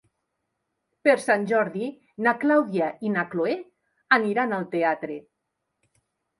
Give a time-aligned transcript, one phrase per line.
[1.07, 1.91] Per Sant Jordi
[2.29, 3.55] na Clàudia i na Cloè
[4.21, 5.23] aniran al teatre.